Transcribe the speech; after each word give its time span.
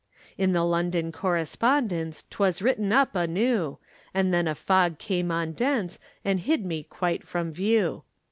In 0.35 0.51
the 0.53 0.63
London 0.63 1.11
Correspondence 1.11 2.23
'Twas 2.31 2.59
written 2.59 2.91
up 2.91 3.13
anew, 3.13 3.77
And 4.15 4.33
then 4.33 4.47
a 4.47 4.55
fog 4.55 4.97
came 4.97 5.29
on 5.31 5.51
dense 5.51 5.99
And 6.25 6.39
hid 6.39 6.65
me 6.65 6.81
quite 6.81 7.23
from 7.23 7.51
view. 7.51 8.01